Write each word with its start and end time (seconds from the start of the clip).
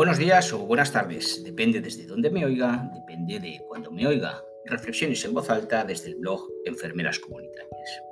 Buenos 0.00 0.16
días 0.16 0.50
o 0.54 0.60
buenas 0.60 0.92
tardes, 0.92 1.44
depende 1.44 1.82
desde 1.82 2.06
dónde 2.06 2.30
me 2.30 2.46
oiga, 2.46 2.90
depende 2.94 3.38
de 3.38 3.60
cuándo 3.68 3.90
me 3.90 4.06
oiga. 4.06 4.42
Reflexiones 4.64 5.22
en 5.26 5.34
voz 5.34 5.50
alta 5.50 5.84
desde 5.84 6.08
el 6.08 6.14
blog 6.14 6.40
Enfermeras 6.64 7.18
Comunitarias, 7.18 8.02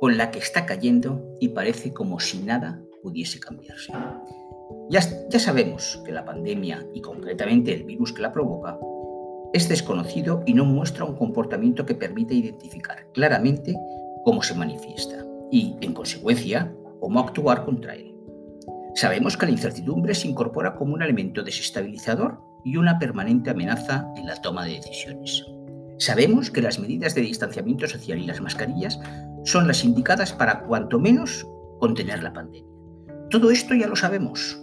con 0.00 0.18
la 0.18 0.30
que 0.30 0.40
está 0.40 0.66
cayendo 0.66 1.34
y 1.40 1.48
parece 1.48 1.94
como 1.94 2.20
si 2.20 2.42
nada 2.42 2.78
pudiese 3.02 3.40
cambiarse. 3.40 3.90
Ya, 4.90 5.00
ya 5.30 5.38
sabemos 5.38 6.02
que 6.04 6.12
la 6.12 6.26
pandemia 6.26 6.86
y 6.92 7.00
concretamente 7.00 7.72
el 7.72 7.84
virus 7.84 8.12
que 8.12 8.20
la 8.20 8.30
provoca 8.30 8.78
es 9.54 9.66
desconocido 9.66 10.42
y 10.44 10.52
no 10.52 10.66
muestra 10.66 11.06
un 11.06 11.16
comportamiento 11.16 11.86
que 11.86 11.94
permita 11.94 12.34
identificar 12.34 13.10
claramente 13.14 13.74
cómo 14.26 14.42
se 14.42 14.54
manifiesta 14.54 15.24
y, 15.50 15.74
en 15.80 15.94
consecuencia, 15.94 16.70
cómo 17.00 17.20
actuar 17.20 17.64
contra 17.64 17.94
él. 17.94 18.13
Sabemos 18.94 19.36
que 19.36 19.46
la 19.46 19.52
incertidumbre 19.52 20.14
se 20.14 20.28
incorpora 20.28 20.76
como 20.76 20.94
un 20.94 21.02
elemento 21.02 21.42
desestabilizador 21.42 22.40
y 22.64 22.76
una 22.76 22.98
permanente 22.98 23.50
amenaza 23.50 24.06
en 24.16 24.26
la 24.26 24.40
toma 24.40 24.64
de 24.64 24.74
decisiones. 24.74 25.44
Sabemos 25.98 26.50
que 26.50 26.62
las 26.62 26.78
medidas 26.78 27.14
de 27.14 27.22
distanciamiento 27.22 27.88
social 27.88 28.18
y 28.18 28.26
las 28.26 28.40
mascarillas 28.40 29.00
son 29.44 29.66
las 29.66 29.84
indicadas 29.84 30.32
para 30.32 30.60
cuanto 30.60 31.00
menos 31.00 31.46
contener 31.80 32.22
la 32.22 32.32
pandemia. 32.32 32.70
Todo 33.30 33.50
esto 33.50 33.74
ya 33.74 33.88
lo 33.88 33.96
sabemos, 33.96 34.60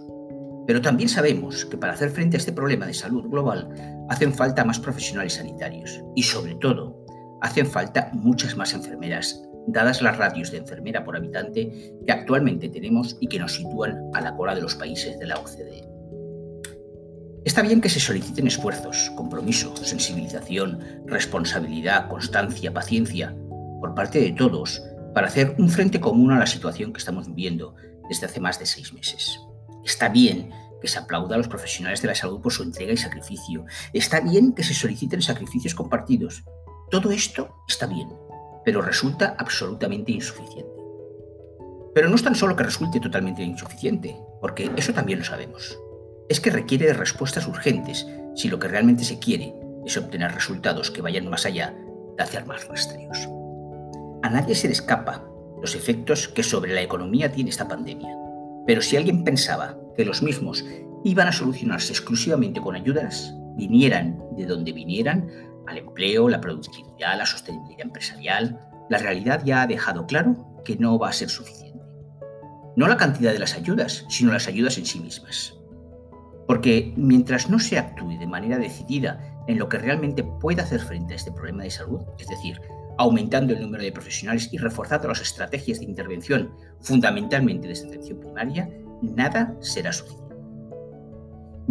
pero 0.66 0.80
también 0.80 1.10
sabemos 1.10 1.66
que 1.66 1.76
para 1.76 1.92
hacer 1.92 2.10
frente 2.10 2.36
a 2.36 2.40
este 2.40 2.52
problema 2.52 2.86
de 2.86 2.94
salud 2.94 3.28
global 3.28 3.68
hacen 4.08 4.32
falta 4.32 4.64
más 4.64 4.78
profesionales 4.78 5.34
sanitarios 5.34 6.02
y 6.16 6.22
sobre 6.22 6.54
todo 6.54 7.04
hacen 7.42 7.66
falta 7.66 8.10
muchas 8.14 8.56
más 8.56 8.72
enfermeras 8.72 9.42
dadas 9.66 10.02
las 10.02 10.16
ratios 10.16 10.50
de 10.50 10.58
enfermera 10.58 11.04
por 11.04 11.16
habitante 11.16 11.94
que 12.06 12.12
actualmente 12.12 12.68
tenemos 12.68 13.16
y 13.20 13.28
que 13.28 13.38
nos 13.38 13.54
sitúan 13.54 13.98
a 14.14 14.20
la 14.20 14.34
cola 14.36 14.54
de 14.54 14.62
los 14.62 14.74
países 14.74 15.18
de 15.18 15.26
la 15.26 15.36
OCDE. 15.36 15.88
Está 17.44 17.62
bien 17.62 17.80
que 17.80 17.88
se 17.88 17.98
soliciten 17.98 18.46
esfuerzos, 18.46 19.10
compromiso, 19.16 19.74
sensibilización, 19.76 21.02
responsabilidad, 21.06 22.08
constancia, 22.08 22.72
paciencia 22.72 23.34
por 23.80 23.94
parte 23.94 24.20
de 24.20 24.32
todos 24.32 24.82
para 25.12 25.26
hacer 25.26 25.56
un 25.58 25.68
frente 25.68 26.00
común 26.00 26.30
a 26.30 26.38
la 26.38 26.46
situación 26.46 26.92
que 26.92 26.98
estamos 26.98 27.26
viviendo 27.26 27.74
desde 28.08 28.26
hace 28.26 28.40
más 28.40 28.60
de 28.60 28.66
seis 28.66 28.92
meses. 28.92 29.40
Está 29.84 30.08
bien 30.08 30.50
que 30.80 30.88
se 30.88 30.98
aplauda 30.98 31.34
a 31.34 31.38
los 31.38 31.48
profesionales 31.48 32.00
de 32.00 32.08
la 32.08 32.14
salud 32.14 32.40
por 32.40 32.52
su 32.52 32.62
entrega 32.62 32.92
y 32.92 32.96
sacrificio. 32.96 33.64
Está 33.92 34.20
bien 34.20 34.52
que 34.52 34.62
se 34.62 34.74
soliciten 34.74 35.22
sacrificios 35.22 35.74
compartidos. 35.74 36.44
Todo 36.90 37.10
esto 37.10 37.56
está 37.68 37.86
bien, 37.86 38.08
pero 38.64 38.82
resulta 38.82 39.34
absolutamente 39.38 40.12
insuficiente. 40.12 40.72
Pero 41.94 42.08
no 42.08 42.16
es 42.16 42.22
tan 42.22 42.34
solo 42.34 42.56
que 42.56 42.64
resulte 42.64 43.00
totalmente 43.00 43.42
insuficiente, 43.42 44.16
porque 44.40 44.70
eso 44.76 44.92
también 44.92 45.18
lo 45.18 45.24
sabemos. 45.24 45.78
Es 46.28 46.40
que 46.40 46.50
requiere 46.50 46.86
de 46.86 46.94
respuestas 46.94 47.46
urgentes 47.46 48.06
si 48.34 48.48
lo 48.48 48.58
que 48.58 48.68
realmente 48.68 49.04
se 49.04 49.18
quiere 49.18 49.54
es 49.84 49.96
obtener 49.96 50.32
resultados 50.32 50.90
que 50.90 51.02
vayan 51.02 51.28
más 51.28 51.44
allá 51.44 51.74
de 52.16 52.22
hacer 52.22 52.46
más 52.46 52.66
rastreos. 52.66 53.28
A 54.22 54.30
nadie 54.30 54.54
se 54.54 54.68
le 54.68 54.72
escapa 54.72 55.24
los 55.60 55.74
efectos 55.74 56.28
que 56.28 56.42
sobre 56.42 56.74
la 56.74 56.82
economía 56.82 57.30
tiene 57.30 57.50
esta 57.50 57.68
pandemia. 57.68 58.16
Pero 58.66 58.82
si 58.82 58.96
alguien 58.96 59.24
pensaba 59.24 59.76
que 59.96 60.04
los 60.04 60.22
mismos 60.22 60.64
iban 61.04 61.28
a 61.28 61.32
solucionarse 61.32 61.92
exclusivamente 61.92 62.60
con 62.60 62.74
ayudas, 62.74 63.34
vinieran 63.56 64.20
de 64.36 64.46
donde 64.46 64.72
vinieran, 64.72 65.28
al 65.66 65.78
empleo, 65.78 66.28
la 66.28 66.40
productividad, 66.40 67.16
la 67.16 67.26
sostenibilidad 67.26 67.82
empresarial, 67.82 68.60
la 68.88 68.98
realidad 68.98 69.42
ya 69.44 69.62
ha 69.62 69.66
dejado 69.66 70.06
claro 70.06 70.60
que 70.64 70.76
no 70.76 70.98
va 70.98 71.08
a 71.08 71.12
ser 71.12 71.28
suficiente. 71.28 71.80
No 72.76 72.88
la 72.88 72.96
cantidad 72.96 73.32
de 73.32 73.38
las 73.38 73.54
ayudas, 73.54 74.04
sino 74.08 74.32
las 74.32 74.48
ayudas 74.48 74.78
en 74.78 74.86
sí 74.86 75.00
mismas. 75.00 75.54
Porque 76.46 76.92
mientras 76.96 77.50
no 77.50 77.58
se 77.58 77.78
actúe 77.78 78.18
de 78.18 78.26
manera 78.26 78.58
decidida 78.58 79.20
en 79.46 79.58
lo 79.58 79.68
que 79.68 79.78
realmente 79.78 80.24
puede 80.24 80.62
hacer 80.62 80.80
frente 80.80 81.12
a 81.12 81.16
este 81.16 81.32
problema 81.32 81.64
de 81.64 81.70
salud, 81.70 82.00
es 82.18 82.28
decir, 82.28 82.60
aumentando 82.98 83.52
el 83.52 83.62
número 83.62 83.82
de 83.82 83.92
profesionales 83.92 84.48
y 84.52 84.58
reforzando 84.58 85.08
las 85.08 85.20
estrategias 85.20 85.80
de 85.80 85.86
intervención, 85.86 86.54
fundamentalmente 86.80 87.68
desde 87.68 87.88
atención 87.88 88.20
primaria, 88.20 88.68
nada 89.02 89.54
será 89.60 89.92
suficiente. 89.92 90.21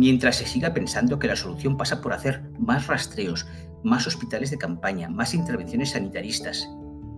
Mientras 0.01 0.37
se 0.37 0.47
siga 0.47 0.73
pensando 0.73 1.19
que 1.19 1.27
la 1.27 1.35
solución 1.35 1.77
pasa 1.77 2.01
por 2.01 2.11
hacer 2.11 2.41
más 2.57 2.87
rastreos, 2.87 3.45
más 3.83 4.07
hospitales 4.07 4.49
de 4.49 4.57
campaña, 4.57 5.07
más 5.07 5.35
intervenciones 5.35 5.91
sanitaristas 5.91 6.67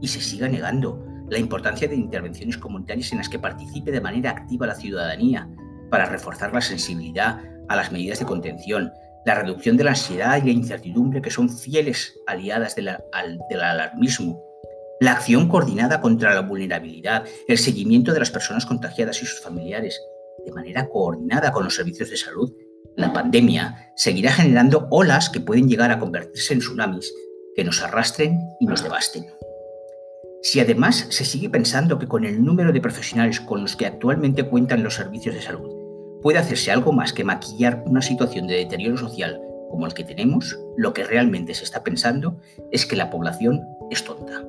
y 0.02 0.10
se 0.10 0.20
siga 0.20 0.50
negando 0.50 1.02
la 1.30 1.38
importancia 1.38 1.88
de 1.88 1.96
intervenciones 1.96 2.58
comunitarias 2.58 3.14
en 3.14 3.20
las 3.20 3.30
que 3.30 3.40
participe 3.40 3.94
de 3.94 4.02
manera 4.02 4.32
activa 4.32 4.68
la 4.68 4.76
ciudadanía 4.76 5.50
para 5.90 6.08
reforzar 6.08 6.54
la 6.54 6.60
sensibilidad 6.60 7.40
a 7.70 7.78
las 7.78 7.94
medidas 7.94 8.20
de 8.20 8.26
contención, 8.26 8.92
la 9.26 9.36
reducción 9.36 9.78
de 9.78 9.86
la 9.86 9.92
ansiedad 9.92 10.36
y 10.44 10.48
la 10.48 10.52
incertidumbre 10.52 11.22
que 11.22 11.32
son 11.32 11.48
fieles 11.50 12.20
aliadas 12.28 12.76
del 12.76 12.90
alarmismo, 13.62 14.44
la 15.00 15.14
acción 15.14 15.48
coordinada 15.48 16.02
contra 16.02 16.36
la 16.36 16.42
vulnerabilidad, 16.42 17.24
el 17.48 17.58
seguimiento 17.58 18.12
de 18.12 18.20
las 18.20 18.30
personas 18.30 18.66
contagiadas 18.66 19.24
y 19.24 19.26
sus 19.26 19.40
familiares, 19.40 19.98
de 20.46 20.52
manera 20.52 20.90
coordinada 20.90 21.54
con 21.54 21.64
los 21.64 21.76
servicios 21.76 22.10
de 22.10 22.18
salud 22.18 22.54
la 22.96 23.14
pandemia 23.14 23.92
seguirá 23.96 24.32
generando 24.32 24.88
olas 24.92 25.30
que 25.30 25.40
pueden 25.40 25.68
llegar 25.68 25.92
a 25.92 26.00
convertirse 26.00 26.54
en 26.54 26.60
tsunamis 26.60 27.14
que 27.56 27.64
nos 27.64 27.82
arrastren 27.82 28.40
y 28.60 28.66
nos 28.66 28.84
devasten. 28.84 29.26
Si 30.42 30.60
además 30.60 31.08
se 31.10 31.26
sigue 31.26 31.50
pensando 31.50 31.98
que 31.98 32.08
con 32.08 32.26
el 32.26 32.44
número 32.44 32.72
de 32.72 32.82
profesionales 32.82 33.40
con 33.40 33.62
los 33.62 33.76
que 33.76 33.86
actualmente 33.86 34.44
cuentan 34.44 34.84
los 34.84 34.96
servicios 34.96 35.36
de 35.36 35.42
salud 35.42 35.72
puede 36.22 36.40
hacerse 36.40 36.72
algo 36.72 36.94
más 36.94 37.14
que 37.14 37.24
maquillar 37.24 37.84
una 37.86 38.02
situación 38.02 38.48
de 38.48 38.56
deterioro 38.56 38.98
social 38.98 39.42
como 39.70 39.88
el 39.88 39.94
que 39.94 40.04
tenemos, 40.04 40.60
lo 40.78 40.94
que 40.94 41.04
realmente 41.04 41.56
se 41.56 41.64
está 41.64 41.84
pensando 41.84 42.40
es 42.72 42.86
que 42.86 42.96
la 42.96 43.10
población 43.10 43.64
es 43.90 44.04
tonta. 44.04 44.44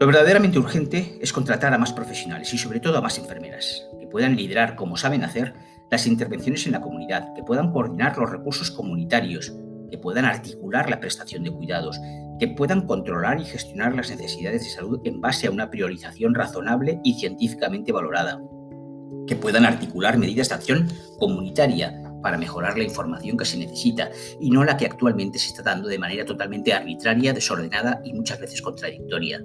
Lo 0.00 0.06
verdaderamente 0.06 0.58
urgente 0.58 1.18
es 1.20 1.32
contratar 1.32 1.74
a 1.74 1.78
más 1.78 1.92
profesionales 1.92 2.54
y 2.54 2.58
sobre 2.58 2.80
todo 2.80 2.96
a 2.96 3.02
más 3.02 3.18
enfermeras, 3.18 3.86
que 4.00 4.06
puedan 4.06 4.36
liderar 4.36 4.74
como 4.74 4.96
saben 4.96 5.22
hacer 5.22 5.52
las 5.90 6.06
intervenciones 6.06 6.66
en 6.66 6.72
la 6.72 6.80
comunidad, 6.80 7.34
que 7.34 7.42
puedan 7.42 7.72
coordinar 7.72 8.16
los 8.18 8.30
recursos 8.30 8.70
comunitarios, 8.70 9.52
que 9.90 9.98
puedan 9.98 10.24
articular 10.24 10.90
la 10.90 11.00
prestación 11.00 11.44
de 11.44 11.50
cuidados, 11.50 11.98
que 12.38 12.48
puedan 12.48 12.86
controlar 12.86 13.40
y 13.40 13.44
gestionar 13.44 13.94
las 13.94 14.10
necesidades 14.10 14.62
de 14.62 14.70
salud 14.70 15.00
en 15.04 15.20
base 15.20 15.46
a 15.46 15.50
una 15.50 15.70
priorización 15.70 16.34
razonable 16.34 17.00
y 17.04 17.14
científicamente 17.14 17.92
valorada, 17.92 18.40
que 19.26 19.36
puedan 19.36 19.64
articular 19.64 20.18
medidas 20.18 20.50
de 20.50 20.54
acción 20.54 20.88
comunitaria 21.18 22.02
para 22.22 22.38
mejorar 22.38 22.76
la 22.76 22.84
información 22.84 23.36
que 23.36 23.44
se 23.44 23.58
necesita 23.58 24.10
y 24.40 24.50
no 24.50 24.64
la 24.64 24.76
que 24.76 24.86
actualmente 24.86 25.38
se 25.38 25.48
está 25.48 25.62
dando 25.62 25.88
de 25.88 25.98
manera 25.98 26.24
totalmente 26.24 26.72
arbitraria, 26.72 27.32
desordenada 27.32 28.00
y 28.04 28.12
muchas 28.12 28.40
veces 28.40 28.60
contradictoria 28.60 29.42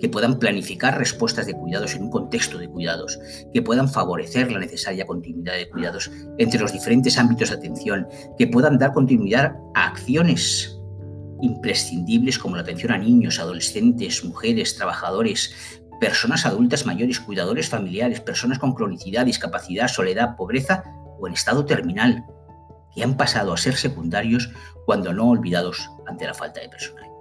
que 0.00 0.08
puedan 0.08 0.38
planificar 0.38 0.98
respuestas 0.98 1.46
de 1.46 1.54
cuidados 1.54 1.94
en 1.94 2.04
un 2.04 2.10
contexto 2.10 2.58
de 2.58 2.68
cuidados, 2.68 3.18
que 3.52 3.62
puedan 3.62 3.88
favorecer 3.88 4.52
la 4.52 4.58
necesaria 4.58 5.06
continuidad 5.06 5.54
de 5.54 5.68
cuidados 5.68 6.10
entre 6.38 6.60
los 6.60 6.72
diferentes 6.72 7.18
ámbitos 7.18 7.50
de 7.50 7.56
atención, 7.56 8.08
que 8.38 8.46
puedan 8.46 8.78
dar 8.78 8.92
continuidad 8.92 9.56
a 9.74 9.86
acciones 9.86 10.78
imprescindibles 11.42 12.38
como 12.38 12.56
la 12.56 12.62
atención 12.62 12.92
a 12.92 12.98
niños, 12.98 13.38
adolescentes, 13.38 14.24
mujeres, 14.24 14.76
trabajadores, 14.76 15.54
personas 16.00 16.46
adultas 16.46 16.86
mayores, 16.86 17.20
cuidadores 17.20 17.68
familiares, 17.68 18.20
personas 18.20 18.58
con 18.58 18.74
cronicidad, 18.74 19.26
discapacidad, 19.26 19.88
soledad, 19.88 20.36
pobreza 20.36 20.84
o 21.18 21.26
en 21.26 21.34
estado 21.34 21.64
terminal, 21.64 22.24
que 22.94 23.02
han 23.02 23.16
pasado 23.16 23.52
a 23.52 23.56
ser 23.56 23.76
secundarios 23.76 24.50
cuando 24.86 25.12
no 25.12 25.28
olvidados 25.30 25.90
ante 26.06 26.26
la 26.26 26.34
falta 26.34 26.60
de 26.60 26.68
personal 26.68 27.15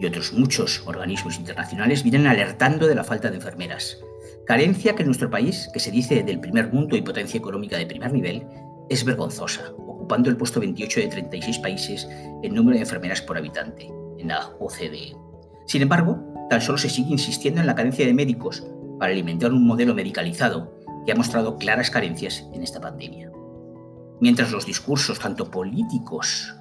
y 0.00 0.06
otros 0.06 0.32
muchos 0.32 0.82
organismos 0.86 1.38
internacionales 1.38 2.02
vienen 2.02 2.26
alertando 2.26 2.86
de 2.86 2.94
la 2.94 3.04
falta 3.04 3.28
de 3.28 3.36
enfermeras. 3.36 3.98
Carencia 4.46 4.94
que 4.94 5.02
en 5.02 5.08
nuestro 5.08 5.30
país, 5.30 5.68
que 5.72 5.80
se 5.80 5.90
dice 5.90 6.22
del 6.22 6.40
primer 6.40 6.72
mundo 6.72 6.96
y 6.96 7.02
potencia 7.02 7.38
económica 7.38 7.76
de 7.76 7.86
primer 7.86 8.12
nivel, 8.12 8.46
es 8.88 9.04
vergonzosa, 9.04 9.72
ocupando 9.76 10.30
el 10.30 10.36
puesto 10.36 10.58
28 10.58 11.00
de 11.00 11.08
36 11.08 11.58
países 11.58 12.08
en 12.42 12.54
número 12.54 12.76
de 12.76 12.82
enfermeras 12.82 13.20
por 13.20 13.36
habitante 13.36 13.88
en 14.18 14.28
la 14.28 14.48
OCDE. 14.58 15.14
Sin 15.66 15.82
embargo, 15.82 16.18
tan 16.48 16.60
solo 16.60 16.78
se 16.78 16.88
sigue 16.88 17.12
insistiendo 17.12 17.60
en 17.60 17.66
la 17.66 17.74
carencia 17.74 18.06
de 18.06 18.14
médicos 18.14 18.66
para 18.98 19.12
alimentar 19.12 19.52
un 19.52 19.66
modelo 19.66 19.94
medicalizado 19.94 20.74
que 21.04 21.12
ha 21.12 21.16
mostrado 21.16 21.56
claras 21.58 21.90
carencias 21.90 22.48
en 22.52 22.62
esta 22.62 22.80
pandemia. 22.80 23.30
Mientras 24.20 24.50
los 24.50 24.66
discursos, 24.66 25.18
tanto 25.18 25.50
políticos 25.50 26.54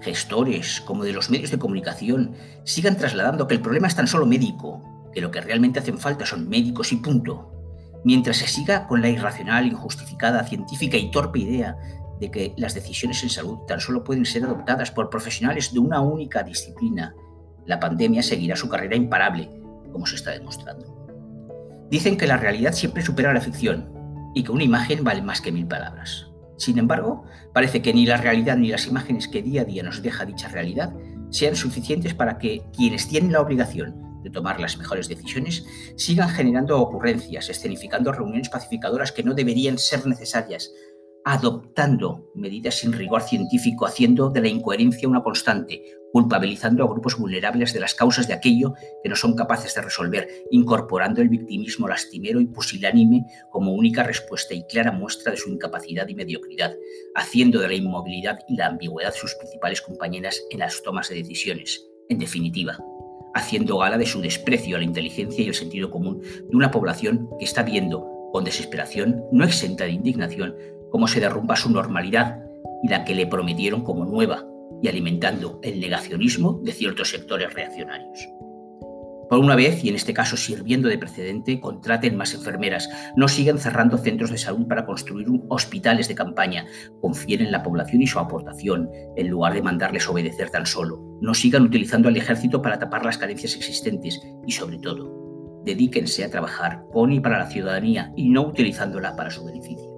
gestores 0.00 0.80
como 0.80 1.04
de 1.04 1.12
los 1.12 1.30
medios 1.30 1.50
de 1.50 1.58
comunicación 1.58 2.34
sigan 2.64 2.96
trasladando 2.96 3.46
que 3.46 3.54
el 3.54 3.60
problema 3.60 3.88
es 3.88 3.96
tan 3.96 4.06
solo 4.06 4.26
médico, 4.26 4.82
que 5.12 5.20
lo 5.20 5.30
que 5.30 5.40
realmente 5.40 5.78
hacen 5.78 5.98
falta 5.98 6.26
son 6.26 6.48
médicos 6.48 6.92
y 6.92 6.96
punto, 6.96 7.52
mientras 8.04 8.36
se 8.36 8.46
siga 8.46 8.86
con 8.86 9.02
la 9.02 9.08
irracional, 9.08 9.66
injustificada, 9.66 10.44
científica 10.44 10.96
y 10.96 11.10
torpe 11.10 11.40
idea 11.40 11.76
de 12.20 12.30
que 12.30 12.54
las 12.56 12.74
decisiones 12.74 13.22
en 13.22 13.30
salud 13.30 13.58
tan 13.66 13.80
solo 13.80 14.04
pueden 14.04 14.24
ser 14.24 14.44
adoptadas 14.44 14.90
por 14.90 15.10
profesionales 15.10 15.72
de 15.72 15.80
una 15.80 16.00
única 16.00 16.42
disciplina, 16.42 17.14
la 17.66 17.80
pandemia 17.80 18.22
seguirá 18.22 18.56
su 18.56 18.68
carrera 18.68 18.96
imparable, 18.96 19.50
como 19.92 20.06
se 20.06 20.16
está 20.16 20.30
demostrando. 20.30 20.94
Dicen 21.90 22.16
que 22.16 22.26
la 22.26 22.36
realidad 22.36 22.72
siempre 22.72 23.02
supera 23.02 23.34
la 23.34 23.40
ficción, 23.40 23.92
y 24.34 24.44
que 24.44 24.52
una 24.52 24.64
imagen 24.64 25.02
vale 25.02 25.22
más 25.22 25.40
que 25.40 25.50
mil 25.50 25.66
palabras. 25.66 26.25
Sin 26.56 26.78
embargo, 26.78 27.24
parece 27.52 27.82
que 27.82 27.92
ni 27.92 28.06
la 28.06 28.16
realidad 28.16 28.56
ni 28.56 28.68
las 28.68 28.86
imágenes 28.86 29.28
que 29.28 29.42
día 29.42 29.62
a 29.62 29.64
día 29.64 29.82
nos 29.82 30.02
deja 30.02 30.24
dicha 30.24 30.48
realidad 30.48 30.94
sean 31.30 31.56
suficientes 31.56 32.14
para 32.14 32.38
que 32.38 32.62
quienes 32.74 33.08
tienen 33.08 33.32
la 33.32 33.40
obligación 33.40 34.20
de 34.22 34.30
tomar 34.30 34.60
las 34.60 34.76
mejores 34.78 35.08
decisiones 35.08 35.64
sigan 35.96 36.28
generando 36.28 36.80
ocurrencias, 36.80 37.48
escenificando 37.48 38.12
reuniones 38.12 38.48
pacificadoras 38.48 39.12
que 39.12 39.22
no 39.22 39.34
deberían 39.34 39.78
ser 39.78 40.06
necesarias, 40.06 40.72
adoptando 41.24 42.30
medidas 42.34 42.76
sin 42.76 42.92
rigor 42.92 43.22
científico, 43.22 43.86
haciendo 43.86 44.30
de 44.30 44.40
la 44.40 44.48
incoherencia 44.48 45.08
una 45.08 45.22
constante, 45.22 45.82
culpabilizando 46.16 46.82
a 46.82 46.88
grupos 46.88 47.18
vulnerables 47.18 47.74
de 47.74 47.80
las 47.80 47.94
causas 47.94 48.26
de 48.26 48.32
aquello 48.32 48.72
que 49.02 49.10
no 49.10 49.16
son 49.16 49.36
capaces 49.36 49.74
de 49.74 49.82
resolver, 49.82 50.26
incorporando 50.50 51.20
el 51.20 51.28
victimismo 51.28 51.88
lastimero 51.88 52.40
y 52.40 52.46
pusilánime 52.46 53.26
como 53.50 53.74
única 53.74 54.02
respuesta 54.02 54.54
y 54.54 54.62
clara 54.66 54.92
muestra 54.92 55.32
de 55.32 55.36
su 55.36 55.50
incapacidad 55.50 56.08
y 56.08 56.14
mediocridad, 56.14 56.72
haciendo 57.14 57.60
de 57.60 57.68
la 57.68 57.74
inmovilidad 57.74 58.38
y 58.48 58.56
la 58.56 58.68
ambigüedad 58.68 59.12
sus 59.12 59.34
principales 59.34 59.82
compañeras 59.82 60.42
en 60.48 60.60
las 60.60 60.82
tomas 60.82 61.10
de 61.10 61.16
decisiones. 61.16 61.84
En 62.08 62.18
definitiva, 62.18 62.78
haciendo 63.34 63.76
gala 63.76 63.98
de 63.98 64.06
su 64.06 64.22
desprecio 64.22 64.76
a 64.76 64.78
la 64.78 64.86
inteligencia 64.86 65.44
y 65.44 65.48
el 65.48 65.54
sentido 65.54 65.90
común 65.90 66.22
de 66.22 66.56
una 66.56 66.70
población 66.70 67.28
que 67.38 67.44
está 67.44 67.62
viendo, 67.62 68.30
con 68.32 68.42
desesperación, 68.42 69.22
no 69.32 69.44
exenta 69.44 69.84
de 69.84 69.90
indignación, 69.90 70.56
cómo 70.90 71.08
se 71.08 71.20
derrumba 71.20 71.56
su 71.56 71.68
normalidad 71.68 72.42
y 72.82 72.88
la 72.88 73.04
que 73.04 73.14
le 73.14 73.26
prometieron 73.26 73.84
como 73.84 74.06
nueva, 74.06 74.46
y 74.82 74.88
alimentando 74.88 75.60
el 75.62 75.80
negacionismo 75.80 76.60
de 76.62 76.72
ciertos 76.72 77.10
sectores 77.10 77.52
reaccionarios. 77.52 78.28
Por 79.28 79.40
una 79.40 79.56
vez, 79.56 79.82
y 79.82 79.88
en 79.88 79.96
este 79.96 80.14
caso 80.14 80.36
sirviendo 80.36 80.88
de 80.88 80.98
precedente, 80.98 81.58
contraten 81.58 82.16
más 82.16 82.32
enfermeras, 82.32 82.88
no 83.16 83.26
sigan 83.26 83.58
cerrando 83.58 83.98
centros 83.98 84.30
de 84.30 84.38
salud 84.38 84.68
para 84.68 84.86
construir 84.86 85.26
hospitales 85.48 86.06
de 86.06 86.14
campaña, 86.14 86.66
confíen 87.00 87.40
en 87.40 87.50
la 87.50 87.64
población 87.64 88.02
y 88.02 88.06
su 88.06 88.20
aportación, 88.20 88.88
en 89.16 89.28
lugar 89.28 89.54
de 89.54 89.62
mandarles 89.62 90.08
obedecer 90.08 90.50
tan 90.50 90.64
solo, 90.64 91.02
no 91.20 91.34
sigan 91.34 91.62
utilizando 91.62 92.08
al 92.08 92.16
ejército 92.16 92.62
para 92.62 92.78
tapar 92.78 93.04
las 93.04 93.18
carencias 93.18 93.56
existentes 93.56 94.20
y, 94.46 94.52
sobre 94.52 94.78
todo, 94.78 95.62
dedíquense 95.64 96.22
a 96.22 96.30
trabajar 96.30 96.84
con 96.92 97.10
y 97.10 97.18
para 97.18 97.38
la 97.38 97.50
ciudadanía 97.50 98.12
y 98.14 98.28
no 98.28 98.42
utilizándola 98.42 99.16
para 99.16 99.32
su 99.32 99.44
beneficio. 99.44 99.90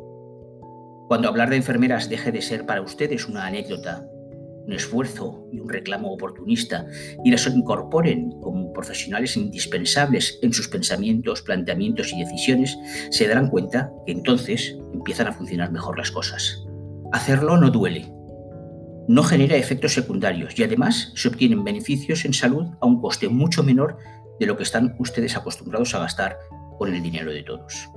Cuando 1.07 1.29
hablar 1.29 1.51
de 1.51 1.57
enfermeras 1.57 2.09
deje 2.09 2.33
de 2.33 2.41
ser 2.41 2.65
para 2.65 2.81
ustedes 2.81 3.29
una 3.29 3.47
anécdota, 3.47 4.07
un 4.69 4.75
esfuerzo 4.75 5.49
y 5.51 5.61
un 5.61 5.69
reclamo 5.71 6.13
oportunista 6.13 6.87
y 7.25 7.31
las 7.31 7.47
incorporen 7.47 8.31
como 8.43 8.71
profesionales 8.75 9.35
indispensables 9.37 10.39
en 10.43 10.53
sus 10.53 10.69
pensamientos, 10.69 11.41
planteamientos 11.41 12.13
y 12.13 12.23
decisiones, 12.23 12.79
se 13.11 13.27
darán 13.27 13.49
cuenta 13.49 13.91
que 14.05 14.13
entonces 14.13 14.77
empiezan 14.93 15.27
a 15.27 15.33
funcionar 15.33 15.73
mejor 15.73 15.97
las 15.97 16.11
cosas. 16.11 16.67
Hacerlo 17.13 17.57
no 17.57 17.71
duele, 17.71 18.13
no 19.09 19.23
genera 19.23 19.57
efectos 19.57 19.95
secundarios 19.95 20.59
y 20.59 20.63
además 20.63 21.13
se 21.17 21.29
obtienen 21.29 21.65
beneficios 21.65 22.27
en 22.27 22.35
salud 22.35 22.67
a 22.83 22.87
un 22.87 23.01
coste 23.01 23.31
mucho 23.31 23.63
menor 23.63 23.97
de 24.39 24.45
lo 24.45 24.59
que 24.59 24.65
están 24.65 24.97
ustedes 24.99 25.35
acostumbrados 25.35 25.95
a 25.95 26.01
gastar 26.01 26.37
con 26.79 26.95
el 26.95 27.03
dinero 27.03 27.33
de 27.33 27.43
todos. 27.43 27.89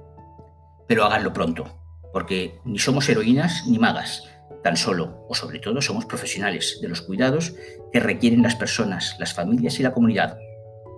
Pero 0.88 1.04
háganlo 1.04 1.34
pronto, 1.34 1.66
porque 2.14 2.60
ni 2.64 2.80
somos 2.80 3.10
heroínas 3.10 3.68
ni 3.68 3.78
magas. 3.78 4.24
Tan 4.64 4.78
solo 4.78 5.26
o 5.28 5.34
sobre 5.34 5.60
todo 5.60 5.82
somos 5.82 6.06
profesionales 6.06 6.80
de 6.82 6.88
los 6.88 7.02
cuidados 7.02 7.54
que 7.92 8.00
requieren 8.00 8.44
las 8.44 8.56
personas, 8.56 9.16
las 9.20 9.34
familias 9.34 9.80
y 9.80 9.84
la 9.84 9.94
comunidad, 9.94 10.38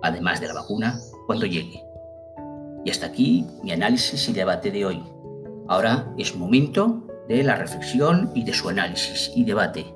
además 0.02 0.40
de 0.40 0.48
la 0.48 0.54
vacuna 0.54 1.00
cuando 1.26 1.46
llegue. 1.46 1.82
Y 2.84 2.90
hasta 2.90 3.06
aquí 3.06 3.46
mi 3.62 3.72
análisis 3.72 4.28
y 4.28 4.32
debate 4.32 4.70
de 4.70 4.84
hoy. 4.84 5.02
Ahora 5.68 6.12
es 6.18 6.36
momento 6.36 7.02
de 7.28 7.42
la 7.42 7.56
reflexión 7.56 8.30
y 8.34 8.44
de 8.44 8.52
su 8.52 8.68
análisis 8.68 9.32
y 9.34 9.44
debate. 9.44 9.86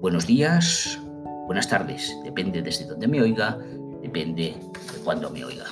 Buenos 0.00 0.26
días, 0.26 0.98
buenas 1.46 1.68
tardes, 1.68 2.12
depende 2.24 2.60
desde 2.60 2.86
donde 2.86 3.06
me 3.06 3.22
oiga, 3.22 3.56
depende 4.02 4.56
de 4.92 5.04
cuándo 5.04 5.30
me 5.30 5.44
oiga. 5.44 5.64